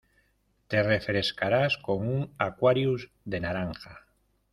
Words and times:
Te 0.67 0.81
refrescarás 0.81 1.77
con 1.77 2.07
un 2.07 2.33
Aquarius 2.39 3.11
de 3.23 3.39
naranja. 3.39 4.07